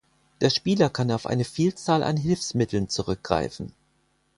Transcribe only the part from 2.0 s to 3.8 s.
an Hilfsmitteln zurückgreifen.